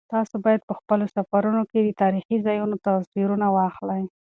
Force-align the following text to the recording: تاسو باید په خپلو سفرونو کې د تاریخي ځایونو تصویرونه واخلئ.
تاسو 0.13 0.35
باید 0.45 0.61
په 0.69 0.73
خپلو 0.79 1.05
سفرونو 1.15 1.61
کې 1.71 1.79
د 1.81 1.89
تاریخي 2.01 2.37
ځایونو 2.45 2.75
تصویرونه 2.85 3.47
واخلئ. 3.55 4.03